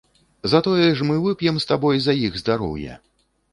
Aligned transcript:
Затое 0.53 0.87
ж 1.01 1.05
мы 1.09 1.19
вып'ем 1.27 1.55
з 1.61 1.69
табой 1.73 2.01
за 2.09 2.17
іх 2.25 2.41
здароўе. 2.45 2.99